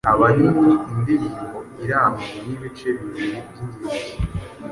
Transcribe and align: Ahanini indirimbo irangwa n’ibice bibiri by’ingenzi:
Ahanini 0.11 0.71
indirimbo 0.91 1.57
irangwa 1.83 2.25
n’ibice 2.45 2.87
bibiri 2.97 3.39
by’ingenzi: 3.47 4.09